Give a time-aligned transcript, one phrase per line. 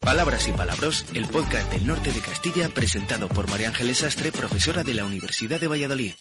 [0.00, 4.82] Palabras y Palabros, el podcast del norte de Castilla presentado por María Ángeles Sastre, profesora
[4.82, 6.14] de la Universidad de Valladolid.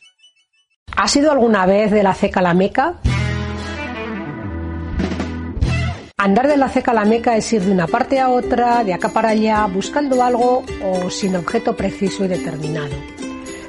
[0.97, 2.99] ¿Has ido alguna vez de la ceca a la meca?
[6.17, 8.93] Andar de la ceca a la meca es ir de una parte a otra, de
[8.93, 12.95] acá para allá, buscando algo o sin objeto preciso y determinado.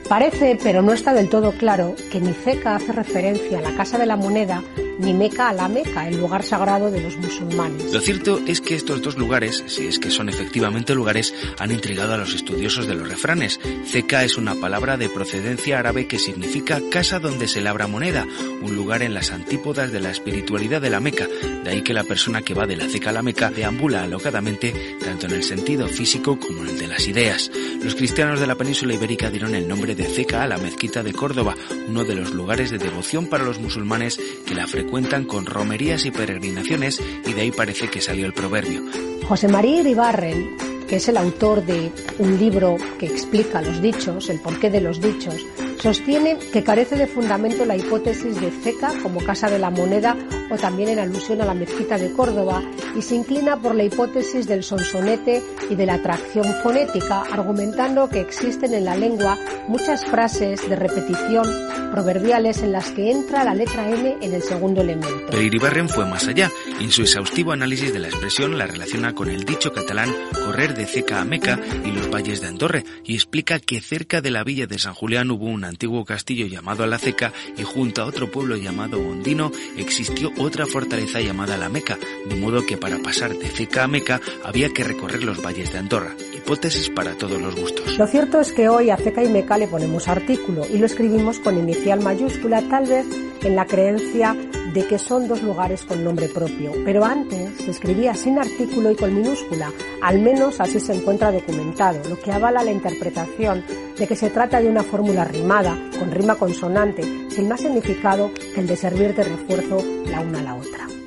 [0.08, 3.97] Parece, pero no está del todo claro, que ni ceca hace referencia a la Casa
[3.97, 4.61] de la Moneda
[5.00, 7.92] ni Meca a la Meca, el lugar sagrado de los musulmanes.
[7.92, 12.14] Lo cierto es que estos dos lugares, si es que son efectivamente lugares, han intrigado
[12.14, 13.58] a los estudiosos de los refranes.
[13.86, 18.27] Ceca es una palabra de procedencia árabe que significa casa donde se labra moneda,
[18.60, 21.27] un lugar en las antípodas de la espiritualidad de la Meca.
[21.64, 24.75] De ahí que la persona que va de la Ceca a la Meca deambula alocadamente,
[25.03, 27.50] tanto en el sentido físico como en el de las ideas.
[27.82, 31.14] Los cristianos de la península ibérica dieron el nombre de Ceca a la mezquita de
[31.14, 31.55] Córdoba,
[31.88, 36.05] uno de los lugares de devoción para los musulmanes que la frecuentan cuentan con romerías
[36.05, 38.83] y peregrinaciones y de ahí parece que salió el proverbio.
[39.27, 40.56] José María Iribarren,
[40.88, 45.00] que es el autor de un libro que explica los dichos, el porqué de los
[45.00, 45.36] dichos,
[45.81, 50.17] sostiene que carece de fundamento la hipótesis de Ceca como casa de la moneda
[50.50, 52.62] o también en alusión a la mezquita de Córdoba
[52.97, 58.20] y se inclina por la hipótesis del sonsonete y de la atracción fonética, argumentando que
[58.20, 61.47] existen en la lengua muchas frases de repetición
[61.91, 65.27] proverbiales en las que entra la letra N en el segundo elemento.
[65.31, 66.50] Pero Iribarren fue más allá.
[66.81, 70.12] En su exhaustivo análisis de la expresión la relaciona con el dicho catalán
[70.44, 74.31] correr de Ceca a Meca y los valles de Andorre y explica que cerca de
[74.31, 78.06] la villa de San Julián hubo un antiguo castillo llamado La Ceca y junto a
[78.06, 83.34] otro pueblo llamado Ondino existió otra fortaleza llamada La Meca, de modo que para pasar
[83.34, 86.14] de Ceca a Meca había que recorrer los valles de Andorra.
[86.34, 87.97] Hipótesis para todos los gustos.
[87.97, 91.38] Lo cierto es que hoy a Ceca y Meca le ponemos artículo y lo escribimos
[91.38, 93.06] con inicial mayúscula, tal vez
[93.42, 94.36] en la creencia
[94.72, 98.97] de que son dos lugares con nombre propio, pero antes se escribía sin artículo y
[98.97, 99.72] con minúscula,
[100.03, 103.64] al menos así se encuentra documentado, lo que avala la interpretación
[103.98, 108.60] de que se trata de una fórmula rimada, con rima consonante, sin más significado que
[108.60, 111.00] el de servir de refuerzo la una a la otra.